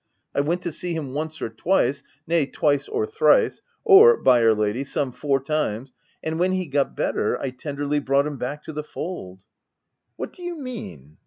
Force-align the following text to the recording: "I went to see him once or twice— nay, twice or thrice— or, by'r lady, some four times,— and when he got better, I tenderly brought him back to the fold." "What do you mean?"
"I 0.35 0.41
went 0.41 0.63
to 0.63 0.71
see 0.71 0.95
him 0.95 1.13
once 1.13 1.43
or 1.43 1.49
twice— 1.49 2.01
nay, 2.27 2.47
twice 2.47 2.89
or 2.89 3.05
thrice— 3.05 3.61
or, 3.83 4.17
by'r 4.17 4.55
lady, 4.55 4.83
some 4.83 5.11
four 5.11 5.39
times,— 5.39 5.91
and 6.23 6.39
when 6.39 6.53
he 6.53 6.65
got 6.65 6.97
better, 6.97 7.39
I 7.39 7.51
tenderly 7.51 7.99
brought 7.99 8.25
him 8.25 8.37
back 8.37 8.63
to 8.63 8.73
the 8.73 8.83
fold." 8.83 9.43
"What 10.15 10.33
do 10.33 10.41
you 10.41 10.55
mean?" 10.57 11.19